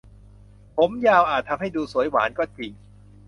[0.77, 2.71] ผมยาวอาจทำให้ดูสวยหวานก็จริง